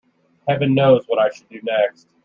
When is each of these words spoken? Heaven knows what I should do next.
Heaven 0.47 0.73
knows 0.73 1.03
what 1.05 1.19
I 1.19 1.29
should 1.29 1.47
do 1.49 1.59
next. 1.61 2.07